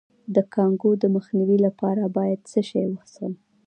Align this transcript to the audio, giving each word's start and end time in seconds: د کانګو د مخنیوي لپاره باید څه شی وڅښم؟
د 0.35 0.37
کانګو 0.53 0.91
د 1.01 1.03
مخنیوي 1.15 1.57
لپاره 1.65 2.03
باید 2.17 2.39
څه 2.51 2.59
شی 2.69 2.85
وڅښم؟ 2.89 3.33